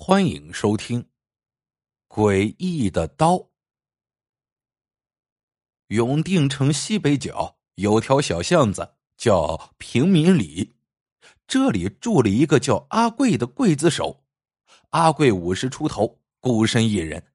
[0.00, 1.02] 欢迎收听
[2.08, 3.34] 《诡异的刀》。
[5.88, 10.76] 永定城西北角有条小巷子叫平民里，
[11.48, 14.24] 这里住了一个叫阿贵的刽子手。
[14.90, 17.32] 阿贵五十出头，孤身一人。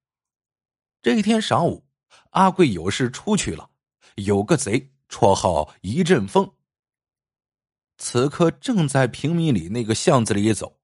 [1.01, 1.85] 这一天上午，
[2.29, 3.69] 阿贵有事出去了，
[4.15, 6.49] 有个贼，绰号一阵风。
[7.97, 10.79] 此刻正在平民里那个巷子里走。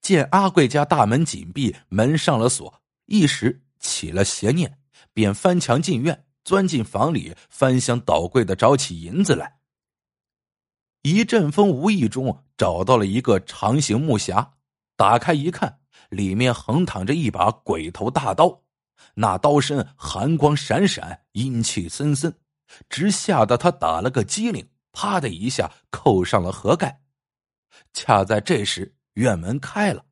[0.00, 4.78] 见阿贵家大门紧闭，门上了锁，一时起了邪念，
[5.12, 9.58] 便翻墙进院，钻进房里，翻箱倒柜的找起银子来。
[11.02, 14.46] 一阵风无意中找到了一个长形木匣，
[14.96, 18.62] 打开一看，里面横躺着一把鬼头大刀，
[19.14, 22.34] 那刀身寒光闪闪，阴气森森，
[22.90, 27.00] 直吓得他打了个激灵，啪的一下扣上了盒盖。
[27.94, 28.94] 恰在这时。
[29.14, 30.04] 院门开了，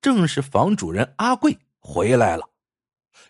[0.00, 2.50] 正是房主人阿贵回来了。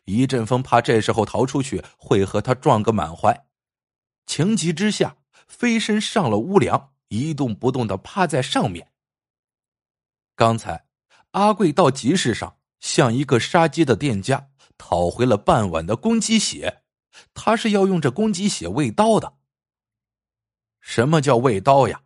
[0.05, 3.47] 一阵风怕这时候逃出去会和他撞个满怀，
[4.27, 5.17] 情急之下
[5.49, 8.93] 飞身上了屋梁，一动不动的趴在上面。
[10.37, 10.87] 刚才
[11.33, 16.83] 阿贵到集市上向一个杀鸡的店家讨回了半碗的公鸡血，
[17.35, 19.35] 他是要用这公鸡血喂刀的。
[20.81, 22.03] 什么叫喂刀呀？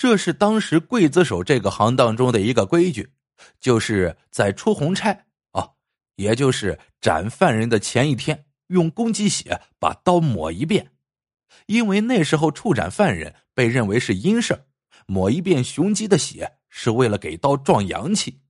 [0.00, 3.12] 这是当时刽子手这个行当中的一个规矩，
[3.60, 5.72] 就是在出红差啊，
[6.16, 10.92] 也就是斩犯人的前一天，用公鸡血把刀抹一遍，
[11.66, 14.64] 因为那时候处斩犯人被认为是阴事
[15.06, 18.40] 抹一遍雄鸡的血是为了给刀壮阳气。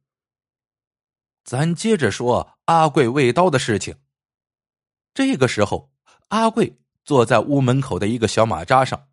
[1.42, 3.96] 咱接着说阿贵喂刀的事情。
[5.12, 5.90] 这个时候，
[6.28, 9.08] 阿贵坐在屋门口的一个小马扎上，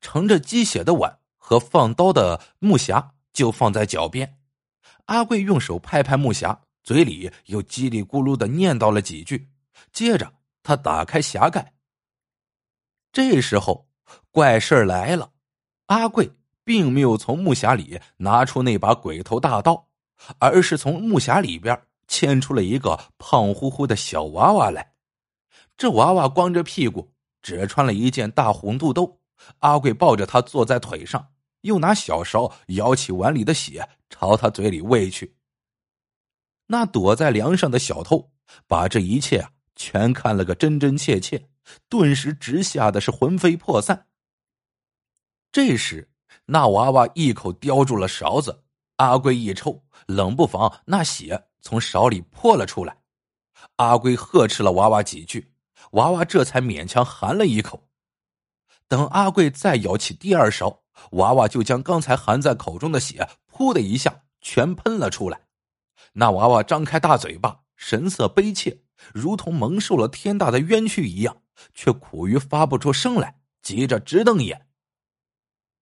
[0.00, 1.18] 盛着鸡血的碗。
[1.52, 4.38] 和放刀的木匣就放在脚边，
[5.04, 9.50] 阿贵用手拍拍木匣，嘴里又叽里咕噜的念叨了几句。
[9.92, 11.74] 接着，他打开匣盖。
[13.12, 13.86] 这时候，
[14.30, 15.30] 怪事来了，
[15.88, 16.30] 阿贵
[16.64, 19.88] 并没有从木匣里拿出那把鬼头大刀，
[20.38, 24.94] 而是从木匣里边牵出了一个胖乎乎的小娃娃来。
[25.76, 29.20] 这娃娃光着屁股，只穿了一件大红肚兜。
[29.58, 31.28] 阿贵抱着他坐在腿上。
[31.62, 35.36] 又拿小勺舀起碗里的血，朝他嘴里喂去。
[36.66, 38.30] 那躲在梁上的小偷
[38.66, 41.48] 把这一切啊全看了个真真切切，
[41.88, 44.06] 顿时直吓得是魂飞魄散。
[45.50, 46.10] 这时，
[46.46, 48.64] 那娃娃一口叼住了勺子，
[48.96, 53.02] 阿贵一抽，冷不防那血从勺里泼了出来。
[53.76, 55.52] 阿贵呵斥了娃娃几句，
[55.92, 57.88] 娃娃这才勉强含了一口。
[58.88, 60.81] 等阿贵再舀起第二勺。
[61.12, 65.40] 娃娃就将刚才含在口中的血“噗”的一下全喷了出来。
[66.12, 68.82] 那娃娃张开大嘴巴，神色悲切，
[69.12, 71.42] 如同蒙受了天大的冤屈一样，
[71.74, 74.66] 却苦于发不出声来，急着直瞪眼。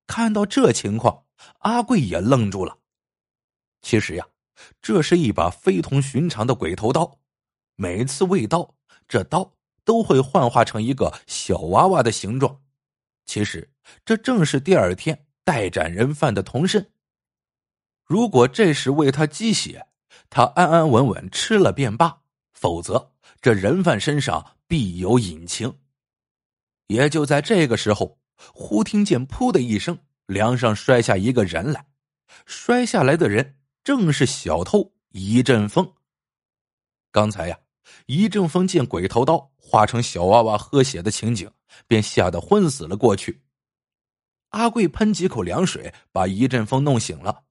[0.07, 1.25] 看到这情况，
[1.59, 2.79] 阿贵也愣住了。
[3.83, 4.27] 其实呀，
[4.83, 7.19] 这是一把非同寻常的鬼头刀。
[7.77, 8.75] 每次喂刀，
[9.09, 9.53] 这刀
[9.85, 12.61] 都会幻化成一个小娃娃的形状。
[13.31, 13.71] 其实，
[14.05, 16.91] 这正是第二天待斩人犯的同身。
[18.05, 19.87] 如果这时为他鸡血，
[20.29, 25.79] 他安安稳稳吃了便罢；否则，这人犯身上必有隐情。
[26.89, 28.19] 也就在这个时候，
[28.53, 29.97] 忽听见“噗”的一声，
[30.27, 31.87] 梁上摔下一个人来。
[32.47, 35.95] 摔下来的人正是小偷一阵风。
[37.13, 37.61] 刚才呀，
[38.07, 41.49] 一阵风见鬼头刀化成小娃娃喝血的情景。
[41.87, 43.43] 便吓得昏死了过去。
[44.51, 47.45] 阿贵喷几口凉水，把一阵风弄醒了。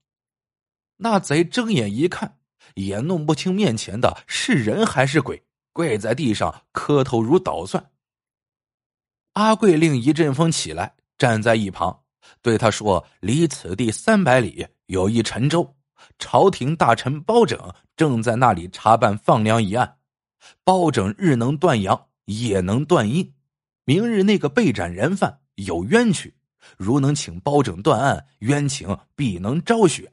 [0.98, 2.38] 那贼睁眼一看，
[2.74, 5.42] 也弄不清面前的是人还是鬼，
[5.72, 7.90] 跪在地上磕头如捣蒜。
[9.32, 12.02] 阿贵令一阵风起来，站在一旁，
[12.42, 15.74] 对他说：“离此地三百里有一陈州，
[16.18, 17.58] 朝廷大臣包拯
[17.96, 19.96] 正在那里查办放粮一案。
[20.62, 22.08] 包拯日能断阳，
[22.38, 23.34] 也能断印。”
[23.84, 26.34] 明日那个被斩人犯有冤屈，
[26.76, 30.12] 如能请包拯断案，冤情必能昭雪。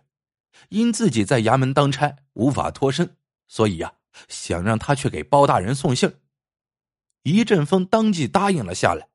[0.69, 3.15] 因自己在衙门当差，无法脱身，
[3.47, 3.93] 所以呀，
[4.27, 6.11] 想让他去给包大人送信
[7.21, 9.07] 一阵风当即答应了下来。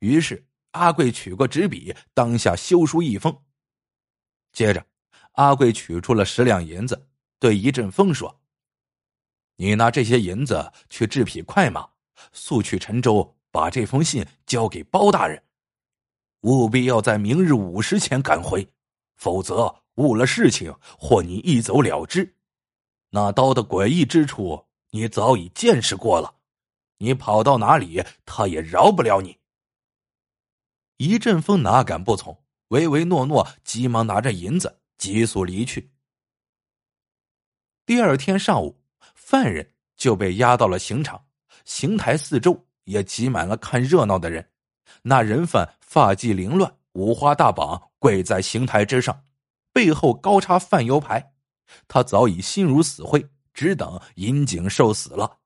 [0.00, 3.34] 于是阿贵取过纸笔，当下修书一封。
[4.52, 4.84] 接着，
[5.32, 7.08] 阿贵取出了十两银子，
[7.38, 8.42] 对一阵风说
[9.56, 11.88] ：“你拿这些银子去制匹快马，
[12.32, 15.40] 速去陈州。”把这封信交给包大人，
[16.40, 18.68] 务必要在明日午时前赶回，
[19.14, 22.34] 否则误了事情，或你一走了之，
[23.10, 26.34] 那刀的诡异之处，你早已见识过了。
[26.98, 29.38] 你跑到哪里，他也饶不了你。”
[30.98, 35.92] 一阵风哪敢不从，唯唯诺诺，急忙拿着银子急速离去。
[37.86, 38.82] 第二天上午，
[39.14, 41.24] 犯人就被押到了刑场，
[41.64, 44.46] 刑台四周也挤满了看热闹的人。
[45.02, 49.24] 那人犯发髻凌乱，五花大绑，跪在刑台之上，
[49.72, 51.32] 背后高插饭油牌。
[51.88, 55.38] 他早已心如死灰，只等引颈受死了。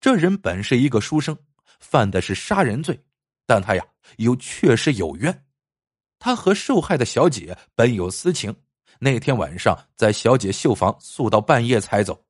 [0.00, 1.36] 这人本是一个书生，
[1.80, 3.04] 犯的是杀人罪，
[3.46, 3.84] 但他呀
[4.18, 5.46] 又确实有冤。
[6.18, 8.54] 他和受害的小姐本有私情。
[9.00, 12.23] 那天晚上，在小姐绣房宿到半夜才走，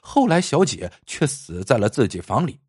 [0.00, 2.60] 后来小姐却死在了自己房里。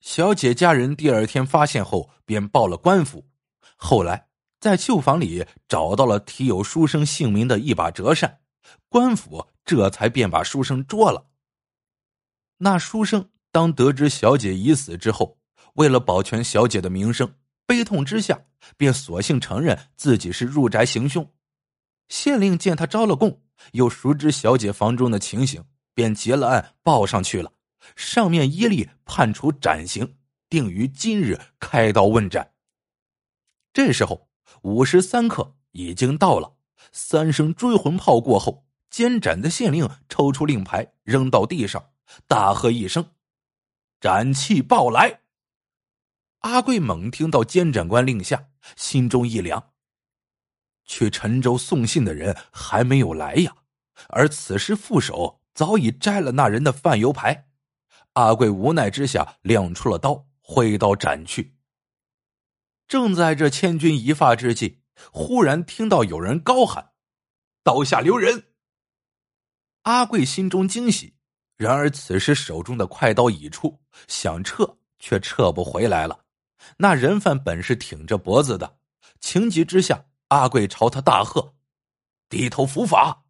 [0.00, 3.26] 小姐家人第二天发现后，便报了官府。
[3.76, 4.28] 后来
[4.60, 8.40] 在旧房里找到了题有书生姓名的一把折扇，
[8.88, 11.26] 官府这才便把书生捉了。
[12.58, 15.38] 那书生当得知小姐已死之后，
[15.74, 17.32] 为了保全小姐的名声，
[17.66, 18.40] 悲痛之下，
[18.76, 21.28] 便索性承认自己是入宅行凶。
[22.08, 23.42] 县令见他招了供，
[23.72, 25.64] 又熟知小姐房中的情形，
[25.98, 27.54] 便结了案报上去了。
[27.96, 30.16] 上面依例判处斩刑，
[30.48, 32.52] 定于今日开刀问斩。
[33.72, 34.28] 这时候
[34.62, 36.54] 午时三刻已经到了，
[36.92, 41.90] 三声追魂炮过后，监斩的县令抽出令牌扔到地上，
[42.28, 43.10] 大喝一声
[44.00, 45.22] ：“斩气报来！”
[46.46, 49.72] 阿贵猛听到监斩官令下，心中一凉。
[50.84, 53.56] 去陈州送信的人还没有来呀，
[54.10, 57.48] 而此时副手早已摘了那人的饭油牌。
[58.12, 61.56] 阿贵无奈之下亮出了刀，挥刀斩去。
[62.86, 66.92] 正在这千钧一发之际，忽然听到有人高喊
[67.64, 68.52] ：“刀下留人！”
[69.82, 71.16] 阿贵心中惊喜，
[71.56, 76.20] 然而此时手中的快刀已出，想撤却撤不回来了。
[76.76, 78.78] 那人犯本是挺着脖子的，
[79.18, 80.04] 情急之下。
[80.28, 81.56] 阿贵朝他大喝
[82.30, 83.24] ：“低头伏法！”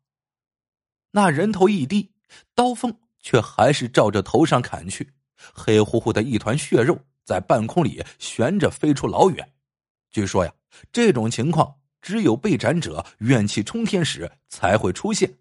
[1.13, 2.13] 那人头一低，
[2.55, 5.13] 刀锋却还是照着头上砍去。
[5.55, 9.53] 黑乎乎的一团血肉在半空里悬着飞出老远。
[10.11, 10.53] 据说呀，
[10.91, 15.39] 这种情况只有被斩者怨气冲天时才会出现。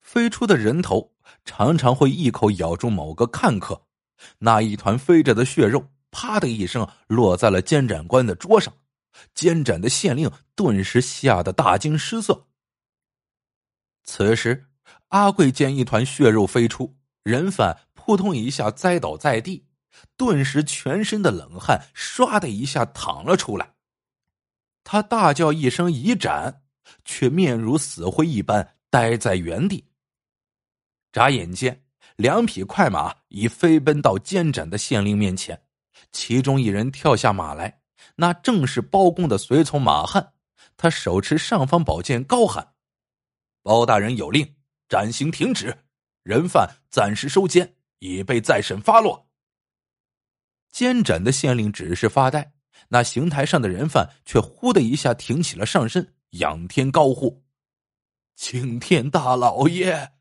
[0.00, 3.86] 飞出的人头常常会一口咬住某个看客，
[4.38, 8.74] 那一团飞着的血肉，啪的一声落在了监斩官的桌上。
[9.34, 12.46] 监斩的县令顿时吓得大惊失色。
[14.04, 14.69] 此时，
[15.10, 19.66] 阿贵见一团血肉飞出，人犯扑通一下栽倒在地，
[20.16, 23.74] 顿时全身的冷汗唰的一下淌了出来。
[24.84, 26.62] 他大叫一声“已斩”，
[27.04, 29.84] 却面如死灰一般呆在原地。
[31.12, 31.84] 眨眼间，
[32.16, 35.60] 两匹快马已飞奔到监斩的县令面前，
[36.12, 37.80] 其中一人跳下马来。
[38.14, 40.32] 那正是包公的随从马汉，
[40.76, 42.74] 他手持尚方宝剑，高喊
[43.62, 44.54] ：“包大人有令，
[44.90, 45.84] 斩刑停止，
[46.24, 49.28] 人犯暂时收监，以备再审发落。”
[50.72, 52.52] 监斩的县令只是发呆，
[52.88, 57.44] 那刑台上的人犯却忽的一下挺起了上身，仰天高呼
[58.34, 60.14] ：“青天大老爷！”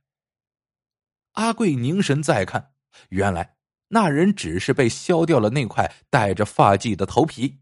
[1.34, 2.74] 阿贵凝神再看，
[3.10, 3.58] 原来
[3.88, 7.60] 那人只是被削掉了那块带着发髻的头皮。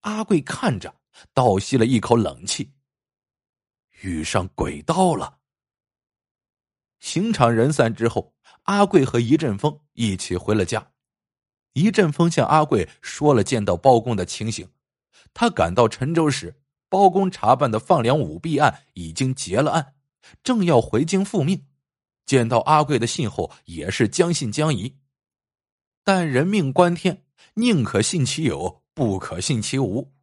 [0.00, 0.96] 阿贵看着，
[1.32, 2.72] 倒吸了一口冷气。
[4.00, 5.38] 遇上鬼道了。
[7.00, 10.92] 刑场人散之后，阿贵和一阵风一起回了家。
[11.72, 14.68] 一阵风向阿贵说了见到包公的情形。
[15.34, 19.94] 他赶到陈州时，包公查办的放粮舞弊案已经结了案，
[20.42, 21.66] 正要回京复命。
[22.24, 24.96] 见到阿贵的信后，也是将信将疑。
[26.02, 27.24] 但人命关天，
[27.54, 28.82] 宁可信其有。
[28.94, 30.14] 不可信其无，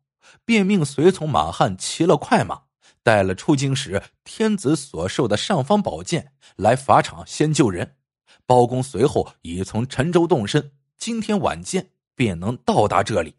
[0.43, 2.63] 便命随从马汉骑了快马，
[3.03, 7.97] 带了出京时天子所授的尚方宝剑来法场先救人。
[8.45, 13.35] 包公随后已从陈州动身，今天晚间便能到达这里。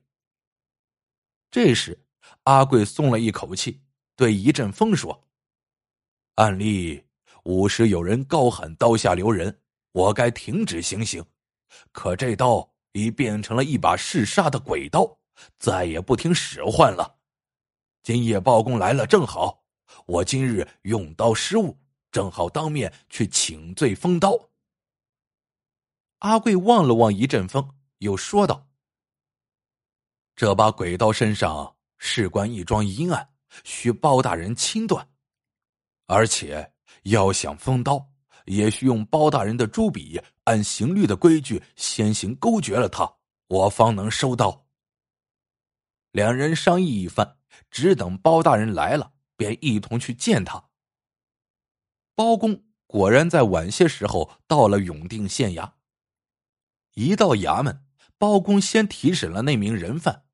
[1.50, 2.06] 这时，
[2.44, 3.82] 阿贵松了一口气，
[4.16, 5.24] 对一阵风说
[6.36, 7.04] ：“按例
[7.44, 9.60] 午时有人高喊‘刀下留人’，
[9.92, 11.24] 我该停止行刑。
[11.92, 15.18] 可这刀已变成了一把嗜杀的鬼刀。”
[15.58, 17.16] 再也不听使唤了。
[18.04, 19.64] 今夜包公来了，正好。
[20.04, 21.74] 我今日用刀失误，
[22.12, 24.38] 正好当面去请罪封刀。
[26.18, 27.66] 阿贵望了望一阵风，
[28.00, 28.68] 又说道
[30.36, 33.26] ：“这把鬼刀身上事关一桩阴案，
[33.64, 35.08] 需包大人亲断，
[36.04, 38.06] 而且要想封刀，
[38.44, 43.10] 也需用包大人的朱笔，按刑律的规矩先行勾决了他，
[43.46, 44.66] 我方能收刀。
[46.10, 47.38] 两人商议一番，
[47.70, 50.68] 只等包大人来了，便一同去见他。
[52.14, 55.72] 包公果然在晚些时候到了永定县衙。
[56.94, 57.84] 一到衙门，
[58.18, 60.24] 包公先提审了那名人犯。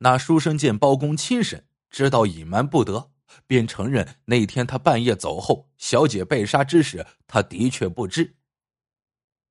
[0.00, 3.10] 那书生见包公亲审，知道隐瞒不得，
[3.46, 8.36] 便承认那天他半夜走后，小姐被杀之时，他的确不知。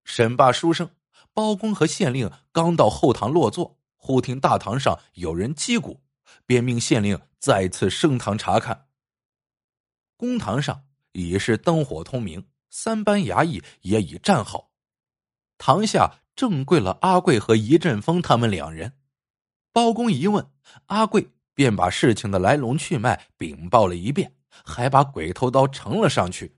[0.04, 0.92] 审罢书生，
[1.34, 6.02] 包公和县令刚到后堂落座，忽听大堂上有人击鼓，
[6.46, 8.88] 便命县令再次升堂查看。
[10.16, 10.86] 公堂上。
[11.14, 14.72] 已是灯火通明，三班衙役也已站好。
[15.58, 18.94] 堂下正跪了阿贵和一阵风他们两人。
[19.74, 20.52] 包公一问，
[20.86, 26.56] 阿贵便把事情的来龙去脉禀报了一遍，还把鬼头刀呈了上去。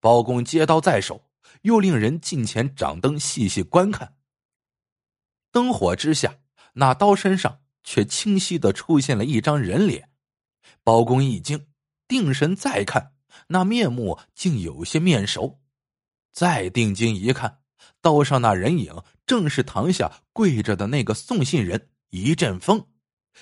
[0.00, 1.30] 包公接刀在手，
[1.62, 4.16] 又令人近前掌灯细细观看。
[5.50, 6.36] 灯火之下，
[6.74, 10.10] 那刀身上却清晰的出现了一张人脸。
[10.84, 11.66] 包公一惊，
[12.08, 13.12] 定神再看。
[13.48, 15.60] 那面目竟有些面熟，
[16.32, 17.60] 再定睛一看，
[18.00, 18.94] 刀上那人影
[19.26, 22.86] 正是堂下跪着的那个送信人一阵风，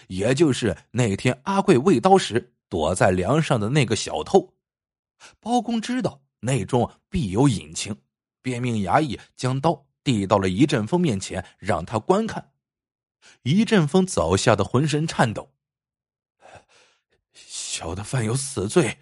[0.07, 4.55] 也就是那天阿贵喂刀时躲在梁上的那个小偷。
[5.41, 7.97] 包公知道内中必有隐情，
[8.43, 12.50] 便命衙役将刀递到了一阵风面前，让他观看。
[13.43, 15.53] 一阵风早吓得浑身颤抖，
[17.33, 18.99] 小的犯有死罪。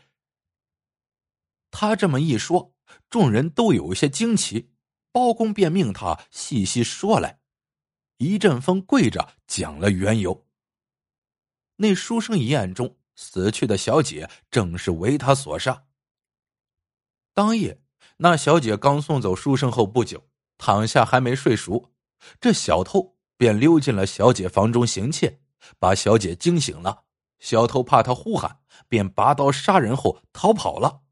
[1.70, 2.74] 他这么一说，
[3.10, 4.72] 众人都有些惊奇。
[5.10, 7.40] 包公便命他细细说来。
[8.18, 10.46] 一阵风跪着讲了缘由。
[11.76, 15.86] 那书生一案中死去的小姐正是为他所杀。
[17.32, 17.80] 当夜，
[18.18, 21.92] 那小姐刚送走书生后不久，躺下还没睡熟，
[22.40, 25.40] 这小偷便溜进了小姐房中行窃，
[25.78, 27.04] 把小姐惊醒了。
[27.38, 31.02] 小偷怕他呼喊，便拔刀杀人后逃跑了。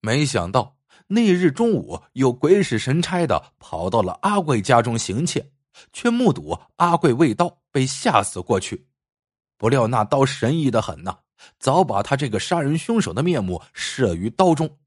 [0.00, 0.76] 没想到
[1.06, 5.52] 那日中午，又鬼使神差的跑到了阿贵家中行窃，
[5.92, 8.88] 却目睹阿贵未刀被吓死过去。
[9.56, 11.18] 不料那刀神异的很呐，
[11.60, 14.78] 早把他这个杀人凶手的面目摄于刀中。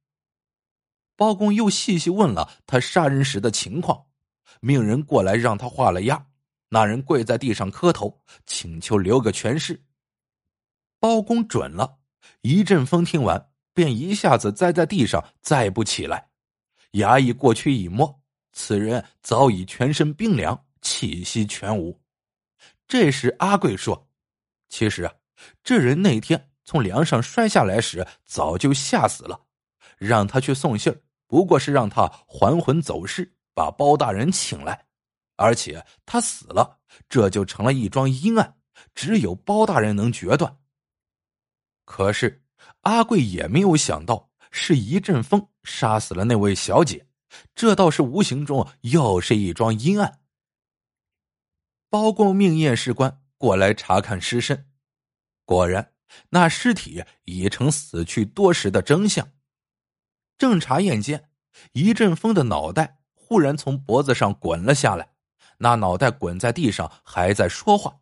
[1.15, 4.05] 包公又细细问了他杀人时的情况，
[4.59, 6.27] 命人过来让他画了押。
[6.73, 9.79] 那人跪在地上磕头，请求留个全尸。
[10.99, 11.99] 包公准了。
[12.41, 13.49] 一阵风听完。
[13.73, 16.27] 便一下子栽在地上，再不起来。
[16.91, 21.97] 衙役过去一摸，此人早已全身冰凉，气息全无。
[22.85, 24.09] 这时阿贵说
[24.67, 25.13] ：“其实啊，
[25.63, 29.39] 这人那天从梁上摔下来时，早就吓死了。
[29.97, 30.93] 让他去送信
[31.25, 34.85] 不过是让他还魂走尸，把包大人请来。
[35.41, 36.79] 而且他死了，
[37.09, 38.57] 这就成了一桩阴案，
[38.93, 40.59] 只有包大人能决断。
[41.85, 42.37] 可是。”
[42.81, 47.07] 阿贵也没有想到是一阵风杀死了那位小姐，
[47.53, 50.19] 这倒是无形中又是一桩阴案。
[51.89, 54.67] 包公命验尸官过来查看尸身，
[55.45, 55.93] 果然
[56.29, 59.31] 那尸体已成死去多时的真相。
[60.39, 61.29] 正查验间，
[61.73, 65.10] 一阵风的脑袋忽然从脖子上滚了下来，
[65.63, 67.99] 那脑袋滚在地上，还在说话：“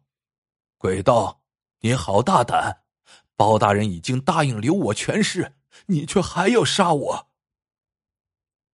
[0.79, 1.41] 鬼道，
[1.81, 2.83] 你好大胆！”
[3.35, 7.29] 包大人已经答应留我全尸，你却还要杀我。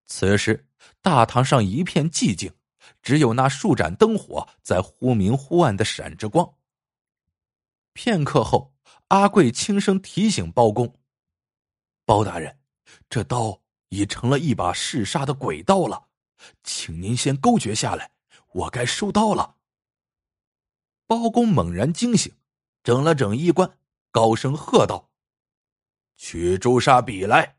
[0.05, 0.67] 此时
[1.01, 2.53] 大堂上一片寂静，
[3.01, 6.53] 只有那数盏灯火在忽明忽暗的闪着光。
[7.93, 8.75] 片刻后，
[9.07, 10.95] 阿贵轻声提醒包公
[12.05, 12.59] ：“包大人，
[13.09, 16.07] 这刀已成了一把弑杀的鬼刀了，
[16.63, 18.11] 请您先勾决下来，
[18.55, 19.55] 我该收刀了。”
[21.05, 22.33] 包公猛然惊醒，
[22.83, 23.77] 整了整衣冠。
[24.11, 25.09] 高声喝道
[26.15, 27.57] ：“取朱砂笔来。”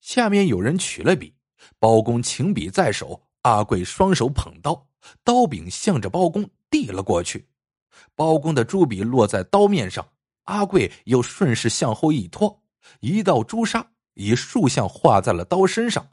[0.00, 1.34] 下面有人取了笔，
[1.78, 4.88] 包公请笔在手，阿贵双手捧刀，
[5.22, 7.46] 刀柄向着包公递了过去。
[8.14, 10.12] 包公的朱笔落在刀面上，
[10.44, 12.62] 阿贵又顺势向后一拖，
[13.00, 16.08] 一道朱砂以竖向画在了刀身上。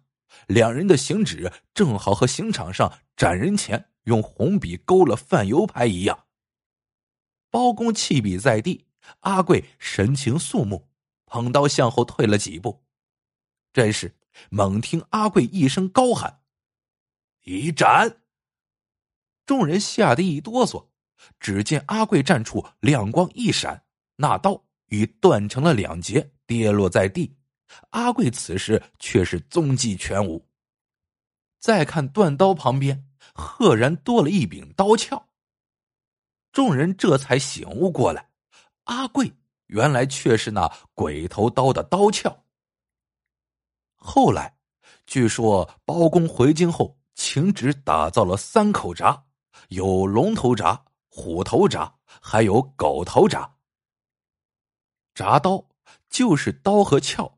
[0.48, 6.26] 两人的行止正好和刑场上斩人前用红笔勾了泛油牌一样。
[7.50, 8.88] 包公弃笔在地。
[9.22, 10.88] 阿贵神情肃穆，
[11.26, 12.86] 捧刀向后退了几步。
[13.74, 14.16] 这时，
[14.52, 16.42] 猛听阿贵一声高喊
[17.44, 18.22] ：“一斩！”
[19.46, 20.88] 众人吓得一哆嗦。
[21.40, 23.84] 只见阿贵站处，亮光一闪，
[24.18, 27.36] 那刀已断成了两截，跌落在地。
[27.92, 30.46] 阿贵此时却是踪迹全无。
[31.60, 35.28] 再看断刀旁边，赫然多了一柄刀鞘。
[36.51, 38.30] 众人这才醒悟过来，
[38.86, 39.32] 阿贵
[39.68, 42.44] 原来却是那鬼头刀的刀鞘。
[43.96, 44.58] 后来，
[45.06, 49.25] 据说包公回京后，请旨打造了三口闸，
[49.70, 53.58] 有龙头闸、虎头闸，还有狗头闸。
[55.13, 55.63] 铡刀
[56.10, 57.38] 就是刀和鞘